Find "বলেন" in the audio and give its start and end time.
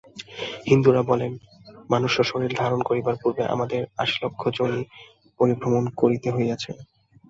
1.03-1.31